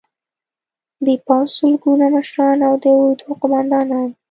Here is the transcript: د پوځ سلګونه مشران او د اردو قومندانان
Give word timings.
د 1.05 1.07
پوځ 1.25 1.47
سلګونه 1.57 2.05
مشران 2.15 2.59
او 2.67 2.73
د 2.83 2.85
اردو 3.01 3.27
قومندانان 3.41 4.09